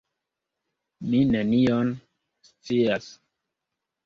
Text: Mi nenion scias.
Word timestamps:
Mi 1.11 1.19
nenion 1.33 1.93
scias. 2.49 3.13